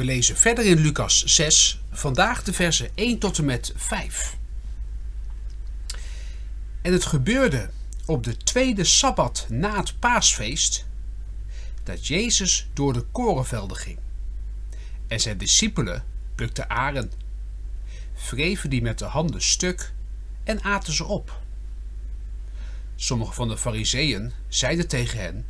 [0.00, 4.36] We lezen verder in Lucas 6, vandaag de versen 1 tot en met 5.
[6.82, 7.70] En het gebeurde
[8.06, 10.86] op de tweede sabbat na het paasfeest
[11.82, 13.98] dat Jezus door de korenvelden ging.
[15.06, 16.04] En zijn discipelen
[16.34, 17.12] plukten aren,
[18.30, 19.92] wreven die met de handen stuk
[20.44, 21.40] en aten ze op.
[22.96, 25.46] Sommige van de fariseeën zeiden tegen hen: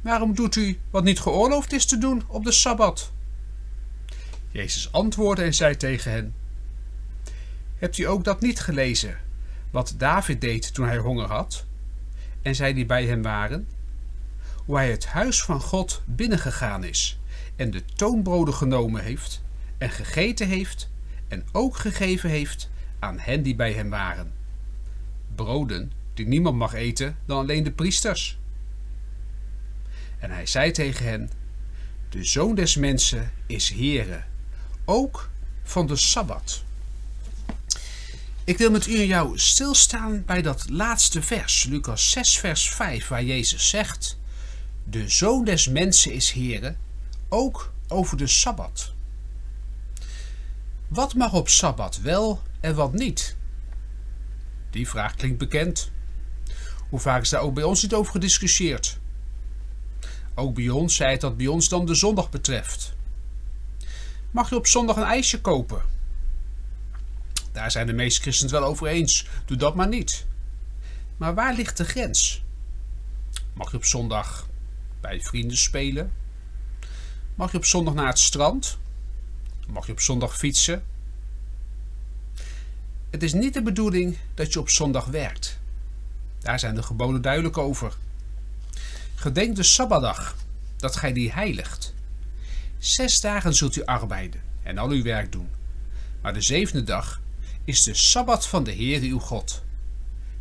[0.00, 3.14] Waarom doet u wat niet geoorloofd is te doen op de sabbat?
[4.56, 6.34] Jezus antwoordde en zei tegen hen:
[7.76, 9.18] Hebt u ook dat niet gelezen,
[9.70, 11.66] wat David deed toen hij honger had?
[12.42, 13.68] En zij die bij hem waren?
[14.64, 17.18] Hoe hij het huis van God binnengegaan is
[17.56, 19.42] en de toonbroden genomen heeft
[19.78, 20.90] en gegeten heeft
[21.28, 24.32] en ook gegeven heeft aan hen die bij hem waren.
[25.34, 28.38] Broden die niemand mag eten dan alleen de priesters.
[30.18, 31.30] En hij zei tegen hen:
[32.08, 34.22] De zoon des mensen is Heere
[34.86, 35.30] ook
[35.62, 36.62] van de Sabbat.
[38.44, 43.08] Ik wil met u en jou stilstaan bij dat laatste vers, Lucas 6, vers 5,
[43.08, 44.18] waar Jezus zegt:
[44.84, 46.76] De zoon des mensen is Heere,
[47.28, 48.94] ook over de Sabbat.
[50.88, 53.36] Wat mag op Sabbat wel en wat niet?
[54.70, 55.90] Die vraag klinkt bekend.
[56.88, 58.98] Hoe vaak is daar ook bij ons niet over gediscussieerd?
[60.34, 62.95] Ook bij ons zei het dat bij ons dan de zondag betreft
[64.30, 65.82] mag je op zondag een ijsje kopen.
[67.52, 69.26] Daar zijn de meeste christenen wel over eens.
[69.44, 70.26] Doe dat maar niet.
[71.16, 72.42] Maar waar ligt de grens?
[73.52, 74.48] Mag je op zondag
[75.00, 76.12] bij vrienden spelen?
[77.34, 78.78] Mag je op zondag naar het strand?
[79.68, 80.84] Mag je op zondag fietsen?
[83.10, 85.58] Het is niet de bedoeling dat je op zondag werkt.
[86.38, 87.96] Daar zijn de geboden duidelijk over.
[89.14, 90.36] Gedenk de Sabbatdag,
[90.76, 91.94] dat gij die heiligt.
[92.86, 95.48] Zes dagen zult u arbeiden en al uw werk doen.
[96.22, 97.20] Maar de zevende dag
[97.64, 99.62] is de Sabbat van de Heer uw God.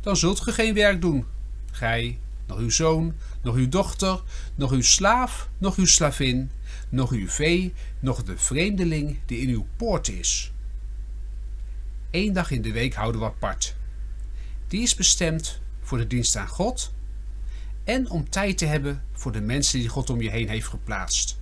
[0.00, 1.26] Dan zult ge geen werk doen.
[1.70, 4.22] Gij, nog uw zoon, nog uw dochter,
[4.54, 6.50] nog uw slaaf, nog uw slavin,
[6.88, 10.52] nog uw vee, nog de vreemdeling die in uw poort is.
[12.10, 13.76] Eén dag in de week houden we apart.
[14.68, 16.92] Die is bestemd voor de dienst aan God
[17.84, 21.40] en om tijd te hebben voor de mensen die God om je heen heeft geplaatst.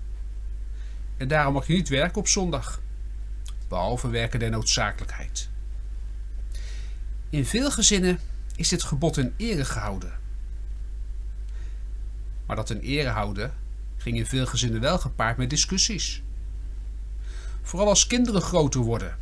[1.20, 2.80] En daarom mag je niet werken op zondag,
[3.68, 5.48] behalve werken der noodzakelijkheid.
[7.30, 8.18] In veel gezinnen
[8.56, 10.12] is dit gebod in ere gehouden.
[12.46, 13.52] Maar dat in ere houden
[13.96, 16.22] ging in veel gezinnen wel gepaard met discussies.
[17.62, 19.16] Vooral als kinderen groter worden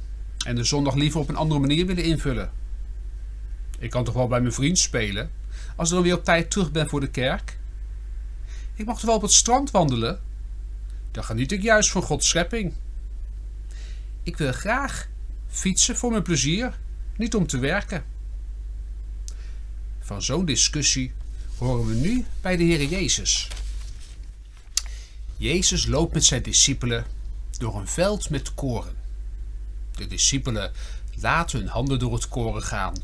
[0.47, 2.51] en de zondag liever op een andere manier willen invullen.
[3.79, 5.31] Ik kan toch wel bij mijn vriend spelen
[5.77, 7.59] als ik dan weer op tijd terug ben voor de kerk?
[8.75, 10.27] Ik mag toch wel op het strand wandelen
[11.19, 12.75] dan geniet ik juist van Gods schepping.
[14.23, 15.09] Ik wil graag
[15.49, 16.79] fietsen voor mijn plezier,
[17.17, 18.05] niet om te werken.
[20.01, 21.13] Van zo'n discussie
[21.57, 23.49] horen we nu bij de Heer Jezus.
[25.37, 27.05] Jezus loopt met zijn discipelen
[27.59, 28.97] door een veld met koren.
[29.93, 30.73] De discipelen
[31.21, 32.95] laten hun handen door het koren gaan,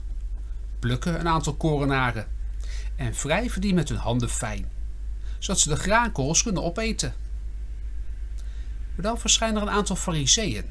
[0.78, 2.28] plukken een aantal korenaren
[2.96, 4.70] en wrijven die met hun handen fijn,
[5.38, 7.23] zodat ze de graankorrels kunnen opeten.
[8.96, 10.64] Dan verschijnen er een aantal fariseeën.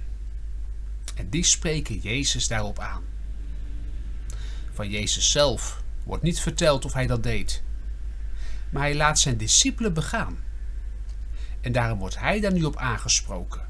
[1.15, 3.03] En die spreken Jezus daarop aan.
[4.73, 7.63] Van Jezus zelf wordt niet verteld of hij dat deed.
[8.69, 10.37] Maar hij laat zijn discipelen begaan.
[11.61, 13.67] En daarom wordt hij daar nu op aangesproken.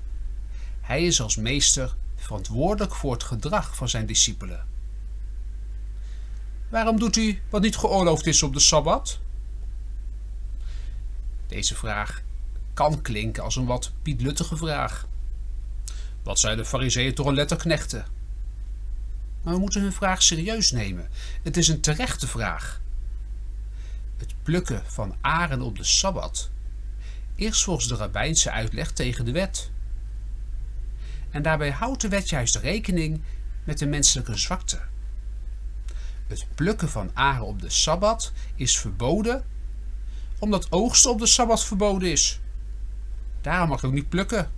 [0.81, 4.65] Hij is als meester verantwoordelijk voor het gedrag van zijn discipelen.
[6.69, 9.19] Waarom doet u wat niet geoorloofd is op de Sabbat?
[11.47, 12.21] Deze vraag
[12.73, 15.07] kan klinken als een wat pietluttige vraag.
[16.23, 18.05] Wat zijn de fariseeën toch een letterknechten?
[19.43, 21.09] Maar we moeten hun vraag serieus nemen.
[21.43, 22.81] Het is een terechte vraag.
[24.17, 26.51] Het plukken van aren op de Sabbat
[27.35, 29.71] is volgens de rabbijnse uitleg tegen de wet.
[31.29, 33.21] En daarbij houdt de wet juist rekening
[33.63, 34.81] met de menselijke zwakte.
[36.27, 39.45] Het plukken van aren op de Sabbat is verboden
[40.39, 42.39] omdat oogsten op de Sabbat verboden is.
[43.43, 44.51] Daarom mag je ook niet plukken,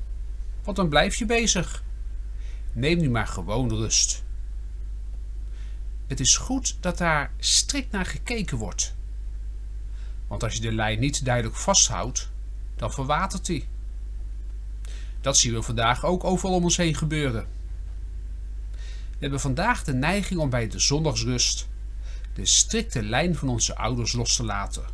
[0.63, 1.83] want dan blijf je bezig.
[2.71, 4.23] Neem nu maar gewoon rust.
[6.07, 8.95] het is goed dat daar strikt naar gekeken wordt.
[10.27, 12.31] Want als je de lijn niet duidelijk vasthoudt,
[12.75, 13.67] dan verwatert die.
[15.21, 17.47] Dat zien we vandaag ook overal om ons heen gebeuren.
[19.11, 21.67] We hebben vandaag de neiging om bij de zondagsrust
[22.33, 24.85] de strikte lijn van onze ouders los te laten.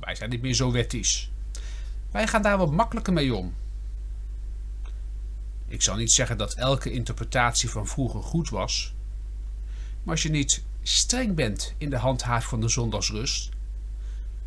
[0.00, 1.30] Wij zijn niet meer zo wettisch.
[2.10, 3.54] Wij gaan daar wat makkelijker mee om.
[5.66, 8.94] Ik zal niet zeggen dat elke interpretatie van vroeger goed was.
[10.02, 13.48] Maar als je niet streng bent in de handhaaf van de zondagsrust,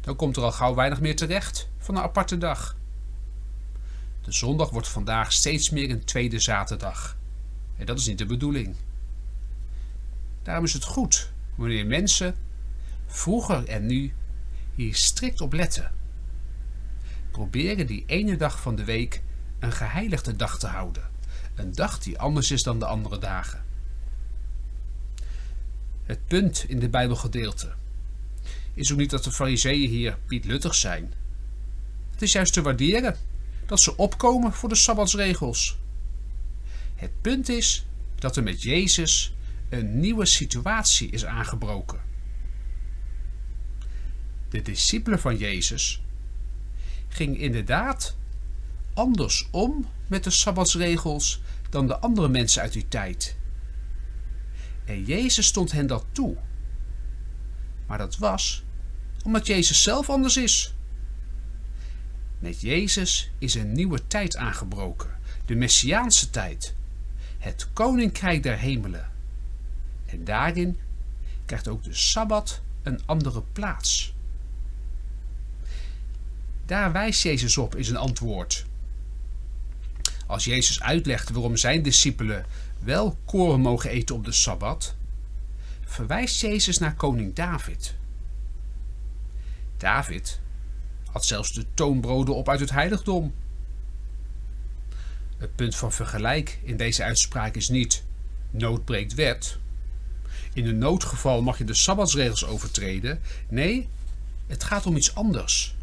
[0.02, 2.76] dan komt er al gauw weinig meer terecht van een aparte dag.
[4.22, 7.18] De zondag wordt vandaag steeds meer een tweede zaterdag.
[7.78, 8.76] En dat is niet de bedoeling.
[10.44, 12.36] Daarom is het goed wanneer mensen,
[13.08, 14.14] vroeger en nu,
[14.76, 15.92] hier strikt op letten.
[17.32, 19.22] Proberen die ene dag van de week
[19.60, 21.10] een geheiligde dag te houden.
[21.56, 23.66] Een dag die anders is dan de andere dagen.
[26.04, 27.74] Het punt in de Bijbelgedeelte
[28.74, 31.14] is ook niet dat de fariseeën hier Piet Luttig zijn.
[32.12, 33.16] Het is juist te waarderen
[33.66, 35.80] dat ze opkomen voor de Sabbatsregels.
[36.96, 37.86] Het punt is
[38.16, 39.34] dat er met Jezus
[39.70, 42.00] een nieuwe situatie is aangebroken.
[44.50, 46.04] De discipelen van Jezus
[47.14, 48.16] gingen inderdaad
[48.94, 53.36] anders om met de Sabbatsregels dan de andere mensen uit die tijd.
[54.86, 56.38] En Jezus stond hen dat toe.
[57.88, 58.64] Maar dat was
[59.24, 60.74] omdat Jezus zelf anders is.
[62.40, 65.10] Met Jezus is een nieuwe tijd aangebroken,
[65.46, 66.76] de Messiaanse tijd,
[67.38, 69.12] het Koninkrijk der Hemelen.
[70.06, 70.78] En daarin
[71.46, 74.14] krijgt ook de Sabbat een andere plaats.
[76.72, 78.66] Daar wijst Jezus op in zijn antwoord.
[80.28, 82.46] Als Jezus uitlegt waarom zijn discipelen
[82.80, 84.96] wel koren mogen eten op de Sabbat,
[85.86, 87.96] verwijst Jezus naar koning David.
[89.78, 90.40] David
[91.12, 93.34] had zelfs de toonbroden op uit het heiligdom.
[95.38, 98.04] Het punt van vergelijk in deze uitspraak is niet
[98.52, 99.58] nood breekt wet.
[100.54, 103.22] In een noodgeval mag je de sabbatsregels overtreden.
[103.50, 103.88] Nee,
[104.48, 105.76] het gaat om iets anders.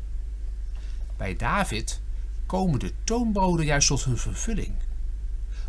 [1.19, 2.00] Bij David
[2.47, 4.75] komen de toonbroden juist tot hun vervulling,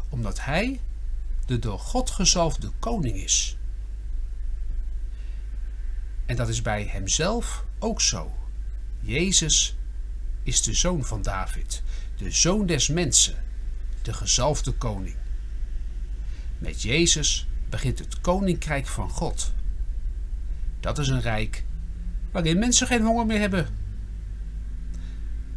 [0.10, 0.80] omdat hij
[1.46, 3.58] de door God gezalfde koning is.
[6.26, 8.34] En dat is bij hemzelf ook zo.
[9.00, 9.76] Jezus
[10.44, 11.84] is de zoon van David,
[12.18, 13.44] de zoon des mensen,
[14.02, 15.16] de gezalfde koning.
[16.58, 19.54] Met Jezus begint het koninkrijk van God.
[20.80, 21.64] Dat is een rijk
[22.32, 23.79] waarin mensen geen honger meer hebben.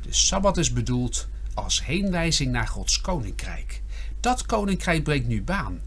[0.03, 3.83] De Sabbat is bedoeld als heenwijzing naar Gods koninkrijk.
[4.21, 5.81] Dat koninkrijk breekt nu baan,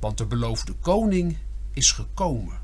[0.00, 1.36] want de beloofde koning
[1.72, 2.60] is gekomen.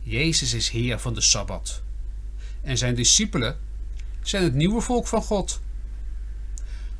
[0.00, 1.82] Jezus is Heer van de Sabbat
[2.62, 3.58] en zijn discipelen
[4.22, 5.60] zijn het nieuwe volk van God.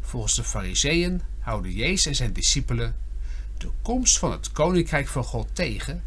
[0.00, 2.96] Volgens de Fariseeën houden Jezus en zijn discipelen
[3.58, 6.02] de komst van het koninkrijk van God tegen,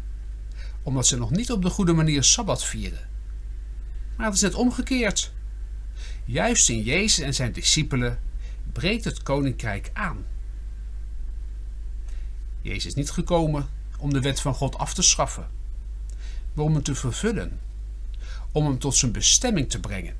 [0.82, 3.08] omdat ze nog niet op de goede manier sabbat vieren.
[4.16, 5.32] Maar het is net omgekeerd.
[6.32, 8.20] Juist in Jezus en zijn discipelen
[8.72, 10.24] breekt het koninkrijk aan.
[12.60, 15.50] Jezus is niet gekomen om de wet van God af te schaffen,
[16.54, 17.60] maar om hem te vervullen
[18.52, 20.16] om hem tot zijn bestemming te brengen.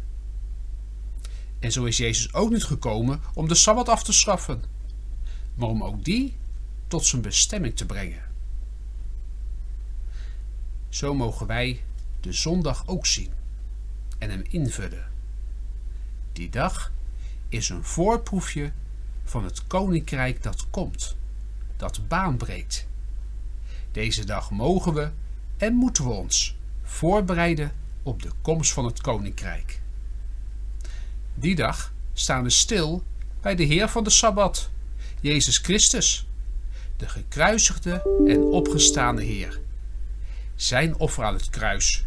[1.58, 4.62] En zo is Jezus ook niet gekomen om de Sabbat af te schaffen,
[5.54, 6.36] maar om ook die
[6.88, 8.22] tot zijn bestemming te brengen.
[10.88, 11.82] Zo mogen wij
[12.20, 13.30] de zondag ook zien
[14.18, 15.11] en hem invullen.
[16.32, 16.92] Die dag
[17.48, 18.72] is een voorproefje
[19.24, 21.16] van het koninkrijk dat komt,
[21.76, 22.86] dat baan breekt.
[23.90, 25.10] Deze dag mogen we
[25.56, 27.72] en moeten we ons voorbereiden
[28.02, 29.80] op de komst van het koninkrijk.
[31.34, 33.02] Die dag staan we stil
[33.40, 34.70] bij de Heer van de Sabbat,
[35.20, 36.26] Jezus Christus,
[36.96, 39.60] de gekruisigde en opgestaande Heer.
[40.54, 42.04] Zijn offer aan het kruis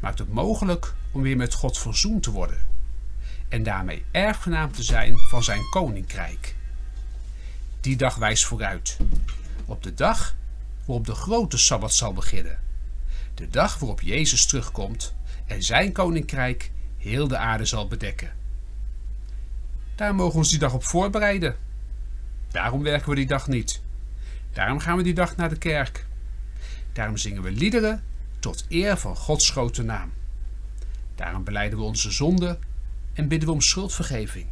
[0.00, 2.71] maakt het mogelijk om weer met God verzoend te worden
[3.52, 6.54] en daarmee erfgenaam te zijn van zijn koninkrijk.
[7.80, 8.96] Die dag wijst vooruit,
[9.64, 10.34] op de dag
[10.84, 12.60] waarop de grote Sabbat zal beginnen,
[13.34, 15.14] de dag waarop Jezus terugkomt
[15.46, 18.32] en zijn koninkrijk heel de aarde zal bedekken.
[19.94, 21.56] Daar mogen we ons die dag op voorbereiden.
[22.50, 23.82] Daarom werken we die dag niet.
[24.52, 26.06] Daarom gaan we die dag naar de kerk.
[26.92, 28.02] Daarom zingen we liederen
[28.38, 30.12] tot eer van Gods grote naam.
[31.14, 32.70] Daarom beleiden we onze zonden
[33.12, 34.46] en bidden we om schuldvergeving.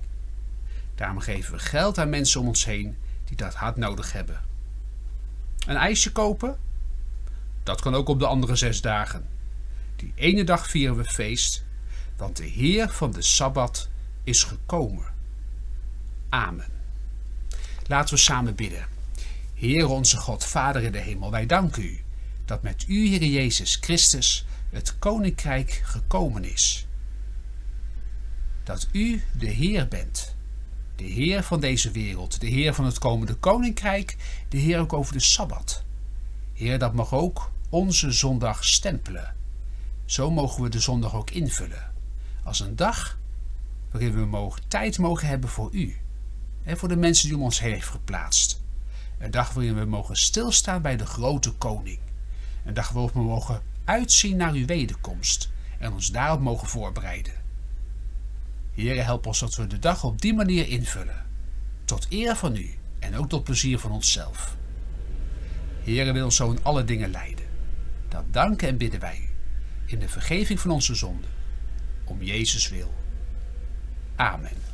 [0.95, 4.41] Daarom geven we geld aan mensen om ons heen die dat hard nodig hebben.
[5.67, 6.59] Een ijsje kopen?
[7.63, 9.29] Dat kan ook op de andere zes dagen.
[9.97, 11.65] Die ene dag vieren we feest,
[12.17, 13.89] want de Heer van de Sabbat
[14.25, 15.05] is gekomen.
[16.29, 16.69] Amen.
[17.87, 18.87] Laten we samen bidden.
[19.55, 22.01] Heer onze God, Vader in de hemel, wij danken u
[22.45, 26.87] dat met u, Heer Jezus Christus, het koninkrijk gekomen is.
[28.71, 30.35] Dat u de Heer bent,
[30.97, 34.17] de Heer van deze wereld, de Heer van het komende koninkrijk,
[34.49, 35.85] de Heer ook over de Sabbat.
[36.53, 39.35] Heer, dat mag ook onze zondag stempelen.
[40.05, 41.93] Zo mogen we de zondag ook invullen.
[42.45, 43.19] Als een dag
[43.91, 45.97] waarin we mogen, tijd mogen hebben voor u.
[46.63, 48.63] En voor de mensen die om ons heen heeft geplaatst.
[49.19, 51.99] Een dag waarin we mogen stilstaan bij de grote koning.
[52.65, 57.40] Een dag waarop we mogen uitzien naar uw wederkomst en ons daarop mogen voorbereiden.
[58.75, 61.27] Heere, help ons dat we de dag op die manier invullen.
[61.85, 64.57] Tot eer van u en ook tot plezier van onszelf.
[65.83, 67.45] Heere, wil ons zo in alle dingen leiden.
[68.09, 69.29] Dat danken en bidden wij u.
[69.87, 71.31] In de vergeving van onze zonden.
[72.05, 72.95] Om Jezus wil.
[74.17, 74.70] Amen.